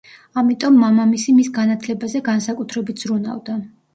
ამიტომ 0.41 0.79
მამამისი 0.83 1.35
მის 1.41 1.51
განათლებაზე 1.59 2.21
განსაკუთრებით 2.31 3.03
ზრუნავდა. 3.05 3.59